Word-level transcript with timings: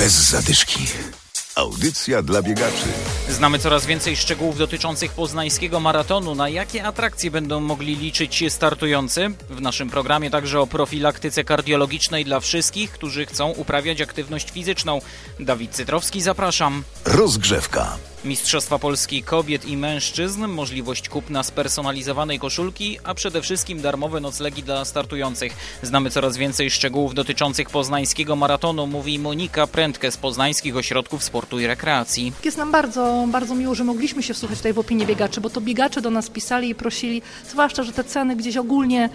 Bez 0.00 0.12
zadyszki. 0.12 0.86
Audycja 1.54 2.22
dla 2.22 2.42
biegaczy. 2.42 2.86
Znamy 3.28 3.58
coraz 3.58 3.86
więcej 3.86 4.16
szczegółów 4.16 4.58
dotyczących 4.58 5.12
poznańskiego 5.12 5.80
maratonu. 5.80 6.34
Na 6.34 6.48
jakie 6.48 6.84
atrakcje 6.84 7.30
będą 7.30 7.60
mogli 7.60 7.96
liczyć 7.96 8.44
startujący? 8.48 9.28
W 9.50 9.60
naszym 9.60 9.90
programie 9.90 10.30
także 10.30 10.60
o 10.60 10.66
profilaktyce 10.66 11.44
kardiologicznej 11.44 12.24
dla 12.24 12.40
wszystkich, 12.40 12.90
którzy 12.92 13.26
chcą 13.26 13.50
uprawiać 13.50 14.00
aktywność 14.00 14.50
fizyczną. 14.50 15.00
Dawid 15.40 15.70
Cytrowski, 15.70 16.20
zapraszam. 16.20 16.84
Rozgrzewka. 17.04 17.96
Mistrzostwa 18.24 18.78
Polski 18.78 19.22
kobiet 19.22 19.64
i 19.64 19.76
mężczyzn, 19.76 20.46
możliwość 20.46 21.08
kupna 21.08 21.42
spersonalizowanej 21.42 22.38
koszulki, 22.38 22.98
a 23.04 23.14
przede 23.14 23.42
wszystkim 23.42 23.80
darmowe 23.80 24.20
noclegi 24.20 24.62
dla 24.62 24.84
startujących. 24.84 25.52
Znamy 25.82 26.10
coraz 26.10 26.36
więcej 26.36 26.70
szczegółów 26.70 27.14
dotyczących 27.14 27.70
poznańskiego 27.70 28.36
maratonu, 28.36 28.86
mówi 28.86 29.18
Monika 29.18 29.66
Prędkę 29.66 30.10
z 30.10 30.16
Poznańskich 30.16 30.76
Ośrodków 30.76 31.24
Sportu 31.24 31.60
i 31.60 31.66
Rekreacji. 31.66 32.32
Jest 32.44 32.58
nam 32.58 32.72
bardzo, 32.72 33.24
bardzo 33.28 33.54
miło, 33.54 33.74
że 33.74 33.84
mogliśmy 33.84 34.22
się 34.22 34.34
wsłuchać 34.34 34.58
tutaj 34.58 34.72
w 34.72 34.78
opinię 34.78 35.06
biegaczy, 35.06 35.40
bo 35.40 35.50
to 35.50 35.60
biegacze 35.60 36.00
do 36.00 36.10
nas 36.10 36.30
pisali 36.30 36.68
i 36.68 36.74
prosili, 36.74 37.22
zwłaszcza, 37.50 37.82
że 37.82 37.92
te 37.92 38.04
ceny 38.04 38.36
gdzieś 38.36 38.56
ogólnie 38.56 39.10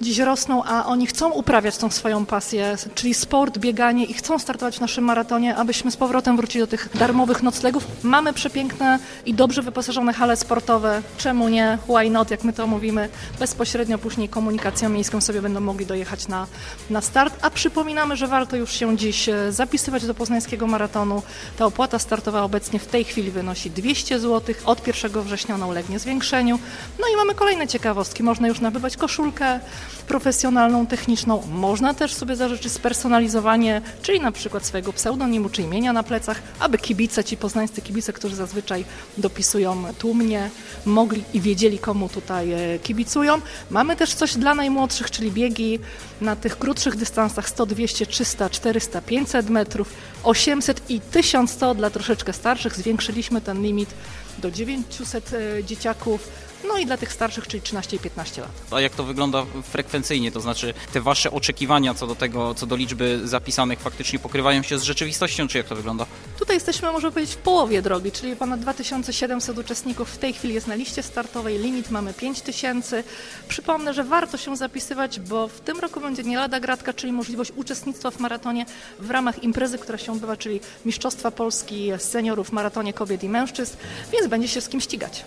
dziś 0.00 0.18
rosną, 0.18 0.64
a 0.64 0.86
oni 0.86 1.06
chcą 1.06 1.30
uprawiać 1.30 1.76
tą 1.76 1.90
swoją 1.90 2.26
pasję, 2.26 2.76
czyli 2.94 3.14
sport, 3.14 3.58
bieganie 3.58 4.04
i 4.04 4.14
chcą 4.14 4.38
startować 4.38 4.76
w 4.76 4.80
naszym 4.80 5.04
maratonie, 5.04 5.56
abyśmy 5.56 5.90
z 5.90 5.96
powrotem 5.96 6.36
wrócili 6.36 6.62
do 6.62 6.66
tych 6.66 6.88
darmowych 6.94 7.42
noclegów. 7.42 7.86
Mamy 8.02 8.32
przepiękne 8.42 8.98
i 9.26 9.34
dobrze 9.34 9.62
wyposażone 9.62 10.12
hale 10.12 10.36
sportowe. 10.36 11.02
Czemu 11.18 11.48
nie? 11.48 11.78
Why 11.88 12.10
not, 12.10 12.30
jak 12.30 12.44
my 12.44 12.52
to 12.52 12.66
mówimy. 12.66 13.08
Bezpośrednio 13.38 13.98
później 13.98 14.28
komunikacją 14.28 14.88
miejską 14.88 15.20
sobie 15.20 15.42
będą 15.42 15.60
mogli 15.60 15.86
dojechać 15.86 16.28
na, 16.28 16.46
na 16.90 17.00
start. 17.00 17.38
A 17.42 17.50
przypominamy, 17.50 18.16
że 18.16 18.26
warto 18.26 18.56
już 18.56 18.72
się 18.72 18.96
dziś 18.96 19.28
e, 19.28 19.52
zapisywać 19.52 20.06
do 20.06 20.14
poznańskiego 20.14 20.66
maratonu. 20.66 21.22
Ta 21.58 21.66
opłata 21.66 21.98
startowa 21.98 22.42
obecnie 22.42 22.78
w 22.78 22.86
tej 22.86 23.04
chwili 23.04 23.30
wynosi 23.30 23.70
200 23.70 24.20
zł. 24.20 24.54
Od 24.64 24.86
1 24.86 25.22
września 25.22 25.54
ona 25.54 25.66
ulegnie 25.66 25.98
zwiększeniu. 25.98 26.58
No 27.00 27.06
i 27.12 27.16
mamy 27.16 27.34
kolejne 27.34 27.68
ciekawostki. 27.68 28.22
Można 28.22 28.48
już 28.48 28.60
nabywać 28.60 28.96
koszulkę 28.96 29.60
profesjonalną, 30.08 30.86
techniczną. 30.86 31.42
Można 31.50 31.94
też 31.94 32.14
sobie 32.14 32.36
zażyczyć 32.36 32.72
spersonalizowanie, 32.72 33.82
czyli 34.02 34.20
na 34.20 34.32
przykład 34.32 34.66
swojego 34.66 34.92
pseudonimu 34.92 35.48
czy 35.48 35.62
imienia 35.62 35.92
na 35.92 36.02
plecach, 36.02 36.42
aby 36.60 36.78
kibice, 36.78 37.24
ci 37.24 37.36
poznańscy 37.36 37.82
kibice, 37.82 38.12
którzy 38.12 38.31
zazwyczaj 38.34 38.84
dopisują 39.18 39.84
tłumnie, 39.98 40.50
mogli 40.86 41.24
i 41.34 41.40
wiedzieli, 41.40 41.78
komu 41.78 42.08
tutaj 42.08 42.52
e, 42.52 42.78
kibicują. 42.78 43.40
Mamy 43.70 43.96
też 43.96 44.14
coś 44.14 44.36
dla 44.36 44.54
najmłodszych, 44.54 45.10
czyli 45.10 45.32
biegi 45.32 45.78
na 46.20 46.36
tych 46.36 46.58
krótszych 46.58 46.96
dystansach 46.96 47.48
100, 47.48 47.66
200, 47.66 48.06
300, 48.06 48.50
400, 48.50 49.00
500 49.00 49.50
metrów, 49.50 49.88
800 50.22 50.90
i 50.90 51.00
1100 51.00 51.74
dla 51.74 51.90
troszeczkę 51.90 52.32
starszych. 52.32 52.76
Zwiększyliśmy 52.76 53.40
ten 53.40 53.62
limit 53.62 53.90
do 54.38 54.50
900 54.50 55.30
e, 55.32 55.64
dzieciaków. 55.64 56.28
No 56.68 56.78
i 56.78 56.86
dla 56.86 56.96
tych 56.96 57.12
starszych, 57.12 57.48
czyli 57.48 57.62
13 57.62 57.96
i 57.96 58.00
15 58.00 58.40
lat. 58.40 58.50
A 58.70 58.80
jak 58.80 58.94
to 58.94 59.04
wygląda 59.04 59.46
frekwencyjnie? 59.62 60.32
To 60.32 60.40
znaczy 60.40 60.74
te 60.92 61.00
wasze 61.00 61.30
oczekiwania 61.30 61.94
co 61.94 62.06
do 62.06 62.14
tego, 62.14 62.54
co 62.54 62.66
do 62.66 62.76
liczby 62.76 63.20
zapisanych 63.24 63.80
faktycznie 63.80 64.18
pokrywają 64.18 64.62
się 64.62 64.78
z 64.78 64.82
rzeczywistością, 64.82 65.48
czy 65.48 65.58
jak 65.58 65.66
to 65.66 65.76
wygląda? 65.76 66.06
Tutaj 66.38 66.56
jesteśmy, 66.56 66.92
można 66.92 67.10
powiedzieć, 67.10 67.34
w 67.34 67.38
połowie 67.38 67.82
drogi, 67.82 68.12
czyli 68.12 68.36
ponad 68.36 68.60
2700 68.60 69.58
uczestników 69.58 70.10
w 70.10 70.18
tej 70.18 70.32
chwili 70.32 70.54
jest 70.54 70.66
na 70.66 70.74
liście 70.74 71.02
startowej, 71.02 71.58
limit 71.58 71.90
mamy 71.90 72.14
5000. 72.14 73.04
Przypomnę, 73.48 73.94
że 73.94 74.04
warto 74.04 74.36
się 74.36 74.56
zapisywać, 74.56 75.20
bo 75.20 75.48
w 75.48 75.60
tym 75.60 75.80
roku 75.80 76.00
będzie 76.00 76.22
nie 76.22 76.36
lada 76.36 76.60
gratka, 76.60 76.92
czyli 76.92 77.12
możliwość 77.12 77.52
uczestnictwa 77.56 78.10
w 78.10 78.20
maratonie 78.20 78.66
w 78.98 79.10
ramach 79.10 79.42
imprezy, 79.42 79.78
która 79.78 79.98
się 79.98 80.12
odbywa, 80.12 80.36
czyli 80.36 80.60
Mistrzostwa 80.84 81.30
Polski 81.30 81.90
Seniorów 81.98 82.48
w 82.48 82.52
maratonie 82.52 82.92
kobiet 82.92 83.24
i 83.24 83.28
mężczyzn, 83.28 83.76
więc 84.12 84.21
będzie 84.28 84.48
się 84.48 84.60
z 84.60 84.68
kim 84.68 84.80
ścigać. 84.80 85.24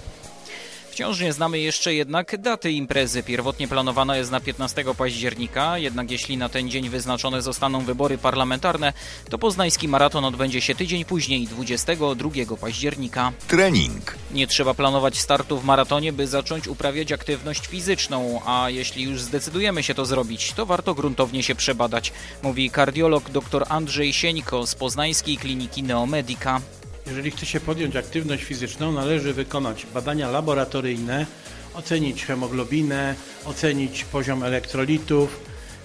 Wciąż 0.96 1.20
nie 1.20 1.34
znamy 1.34 1.60
jeszcze 1.60 1.94
jednak 1.94 2.38
daty 2.38 2.72
imprezy. 2.72 3.24
Pierwotnie 3.24 3.68
planowana 3.68 4.18
jest 4.18 4.32
na 4.32 4.40
15 4.40 4.84
października, 4.98 5.78
jednak 5.78 6.12
jeśli 6.12 6.38
na 6.38 6.50
ten 6.50 6.70
dzień 6.70 6.90
wyznaczone 6.90 7.42
zostaną 7.42 7.86
wybory 7.86 8.18
parlamentarne, 8.18 8.94
to 9.30 9.38
poznański 9.38 9.88
maraton 9.88 10.26
odbędzie 10.26 10.62
się 10.62 10.76
tydzień 10.76 11.06
później, 11.06 11.48
22 11.48 12.30
października. 12.62 13.32
Trening. 13.48 14.16
Nie 14.32 14.48
trzeba 14.48 14.74
planować 14.74 15.20
startu 15.20 15.60
w 15.60 15.66
maratonie, 15.66 16.14
by 16.14 16.28
zacząć 16.28 16.68
uprawiać 16.68 17.12
aktywność 17.12 17.68
fizyczną, 17.68 18.42
a 18.46 18.70
jeśli 18.70 19.04
już 19.04 19.22
zdecydujemy 19.22 19.84
się 19.84 19.94
to 19.94 20.06
zrobić, 20.06 20.54
to 20.54 20.66
warto 20.66 20.94
gruntownie 20.94 21.44
się 21.44 21.56
przebadać, 21.56 22.14
mówi 22.44 22.70
kardiolog 22.70 23.30
dr 23.30 23.66
Andrzej 23.70 24.14
Sieńko 24.14 24.68
z 24.68 24.76
Poznańskiej 24.76 25.38
Kliniki 25.38 25.84
Neomedica. 25.84 26.62
Jeżeli 27.08 27.32
chce 27.32 27.46
się 27.46 27.60
podjąć 27.60 27.96
aktywność 27.96 28.44
fizyczną, 28.44 28.92
należy 28.92 29.34
wykonać 29.34 29.86
badania 29.94 30.32
laboratoryjne, 30.32 31.26
ocenić 31.74 32.26
hemoglobinę, 32.26 33.16
ocenić 33.46 34.04
poziom 34.04 34.44
elektrolitów 34.44 35.40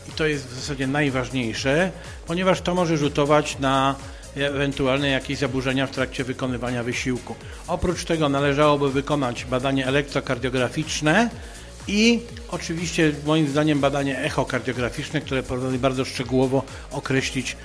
i 0.09 0.13
to 0.13 0.27
jest 0.27 0.49
w 0.49 0.55
zasadzie 0.55 0.87
najważniejsze, 0.87 1.93
ponieważ 2.27 2.61
to 2.61 2.75
może 2.75 2.97
rzutować 2.97 3.59
na 3.59 3.95
ewentualne 4.37 5.09
jakieś 5.09 5.39
zaburzenia 5.39 5.87
w 5.87 5.91
trakcie 5.91 6.25
wykonywania 6.25 6.83
wysiłku. 6.83 7.35
Oprócz 7.67 8.05
tego 8.05 8.29
należałoby 8.29 8.91
wykonać 8.91 9.45
badanie 9.45 9.87
elektrokardiograficzne 9.87 11.31
i 11.89 12.21
oczywiście 12.49 13.13
moim 13.27 13.49
zdaniem 13.49 13.81
badanie 13.81 14.19
echokardiograficzne, 14.19 15.21
które 15.21 15.43
powinny 15.43 15.79
bardzo 15.79 16.05
szczegółowo 16.05 16.63
określić 16.91 17.57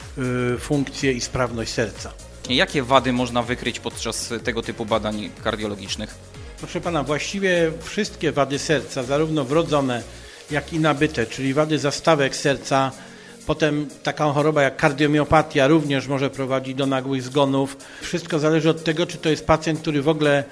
y, 0.56 0.60
funkcję 0.60 1.12
i 1.12 1.22
sprawność 1.22 1.72
serca. 1.72 2.14
Jakie 2.50 2.84
wady 2.84 3.14
można 3.14 3.44
wykryć 3.44 3.80
podczas 3.80 4.34
tego 4.44 4.62
typu 4.62 4.86
badań 4.86 5.30
kardiologicznych? 5.44 6.16
Proszę 6.60 6.82
pana, 6.82 7.04
właściwie 7.04 7.72
wszystkie 7.84 8.32
wady 8.32 8.60
serca, 8.60 9.04
zarówno 9.04 9.44
wrodzone, 9.44 10.04
jak 10.52 10.74
i 10.74 10.80
nabyte, 10.80 11.26
czyli 11.26 11.54
wady 11.54 11.80
zastawek 11.80 12.36
serca, 12.36 12.92
potem 13.46 13.88
taka 14.04 14.34
choroba 14.34 14.62
jak 14.62 14.76
kardiomiopatia 14.76 15.68
również 15.68 16.08
może 16.08 16.30
prowadzić 16.30 16.76
do 16.76 16.86
nagłych 16.86 17.22
zgonów. 17.22 17.78
Wszystko 18.02 18.40
zależy 18.40 18.70
od 18.70 18.84
tego, 18.84 19.06
czy 19.06 19.18
to 19.18 19.30
jest 19.30 19.48
pacjent, 19.48 19.80
który 19.80 20.02
w 20.02 20.10
ogóle 20.10 20.44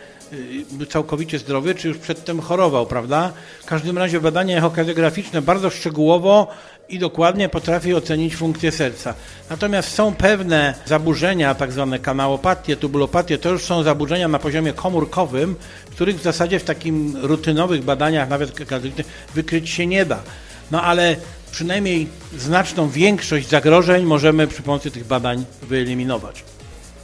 był 0.72 0.86
całkowicie 0.86 1.40
zdrowy, 1.40 1.76
czy 1.76 1.88
już 1.88 1.98
przedtem 1.98 2.42
chorował, 2.42 2.86
prawda? 2.86 3.34
W 3.64 3.66
każdym 3.66 3.98
razie 3.98 4.22
badanie 4.22 4.58
echokardiograficzne 4.58 5.42
bardzo 5.42 5.70
szczegółowo 5.70 6.48
i 6.90 7.00
dokładnie 7.00 7.50
potrafi 7.50 7.94
ocenić 7.94 8.36
funkcję 8.36 8.72
serca. 8.72 9.14
Natomiast 9.50 9.92
są 9.92 10.16
pewne 10.16 10.74
zaburzenia, 10.86 11.56
tak 11.56 11.72
zwane 11.72 12.00
kanałopatie, 12.00 12.75
tubulopatie, 12.75 13.38
to 13.38 13.50
już 13.50 13.64
są 13.64 13.84
zaburzenia 13.84 14.28
na 14.28 14.40
poziomie 14.40 14.74
komórkowym, 14.74 15.56
których 15.92 16.20
w 16.20 16.24
zasadzie 16.24 16.60
w 16.60 16.64
takim 16.64 17.18
rutynowych 17.22 17.84
badaniach, 17.84 18.30
nawet 18.30 18.52
wykryć 19.36 19.70
się 19.70 19.88
nie 19.88 20.06
da. 20.06 20.20
No 20.72 20.81
ale 20.81 21.16
przynajmniej 21.51 22.07
znaczną 22.38 22.90
większość 22.90 23.50
zagrożeń 23.50 24.06
możemy 24.06 24.47
przy 24.47 24.62
pomocy 24.62 24.91
tych 24.91 25.07
badań 25.07 25.46
wyeliminować. 25.62 26.44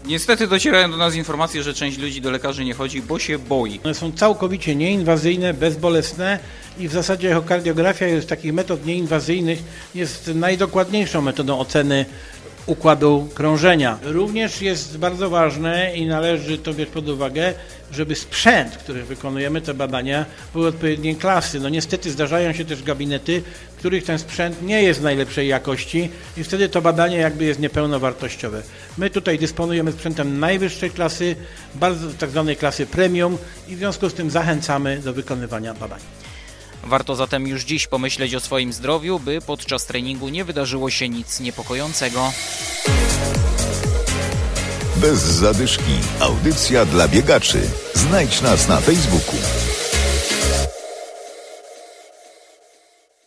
Niestety 0.06 0.48
docierają 0.48 0.92
do 0.92 0.98
nas 0.98 1.16
informacje, 1.16 1.64
że 1.64 1.74
część 1.74 1.98
ludzi 1.98 2.22
do 2.22 2.32
lekarzy 2.32 2.66
nie 2.66 2.74
chodzi, 2.74 3.02
bo 3.02 3.20
się 3.20 3.40
boi. 3.40 3.80
One 3.84 3.94
są 3.94 4.12
całkowicie 4.12 4.76
nieinwazyjne, 4.76 5.54
bezbolesne 5.54 6.40
i 6.80 6.88
w 6.88 6.92
zasadzie 6.92 7.32
echokardiografia 7.32 8.22
z 8.22 8.26
takich 8.26 8.54
metod 8.54 8.86
nieinwazyjnych 8.86 9.60
jest 9.96 10.32
najdokładniejszą 10.36 11.22
metodą 11.22 11.60
oceny 11.60 12.06
układu 12.66 13.30
krążenia. 13.34 13.98
Również 14.04 14.62
jest 14.62 14.98
bardzo 14.98 15.30
ważne 15.30 15.96
i 15.96 16.06
należy 16.06 16.58
to 16.58 16.74
wziąć 16.74 16.90
pod 16.90 17.10
uwagę, 17.10 17.54
żeby 17.92 18.16
sprzęt, 18.16 18.78
który 18.78 19.04
wykonujemy 19.04 19.62
te 19.62 19.74
badania, 19.74 20.26
był 20.54 20.66
odpowiedniej 20.66 21.16
klasy. 21.16 21.60
No 21.60 21.70
niestety 21.70 22.12
zdarzają 22.12 22.54
się 22.54 22.66
też 22.66 22.84
gabinety, 22.84 23.44
w 23.76 23.80
których 23.80 24.04
ten 24.04 24.20
sprzęt 24.20 24.62
nie 24.62 24.84
jest 24.84 25.02
najlepszej 25.02 25.48
jakości 25.48 26.10
i 26.38 26.44
wtedy 26.44 26.70
to 26.70 26.82
badanie 26.82 27.18
jakby 27.18 27.46
jest 27.46 27.60
niepełnowartościowe. 27.60 28.62
My 28.98 29.10
tutaj 29.10 29.40
dysponujemy 29.40 29.92
sprzętem 29.92 30.40
najwyższej 30.40 30.92
klasy, 30.92 31.36
bardzo 31.76 32.08
tak 32.20 32.30
zwanej 32.30 32.56
klasy 32.56 32.86
premium 32.86 33.38
i 33.68 33.76
w 33.76 33.78
związku 33.78 34.10
z 34.10 34.14
tym 34.14 34.30
zachęcamy 34.30 35.00
do 35.00 35.14
wykonywania 35.14 35.74
badań. 35.74 36.00
Warto 36.84 37.16
zatem 37.16 37.48
już 37.48 37.64
dziś 37.64 37.88
pomyśleć 37.88 38.36
o 38.36 38.40
swoim 38.40 38.74
zdrowiu, 38.74 39.20
by 39.20 39.42
podczas 39.42 39.86
treningu 39.86 40.30
nie 40.30 40.46
wydarzyło 40.46 40.90
się 40.90 41.10
nic 41.10 41.40
niepokojącego. 41.40 42.32
Bez 44.96 45.20
zadyszki. 45.20 46.00
Audycja 46.20 46.86
dla 46.86 47.08
biegaczy. 47.08 47.62
Znajdź 47.94 48.42
nas 48.42 48.68
na 48.68 48.78
Facebooku. 48.82 49.40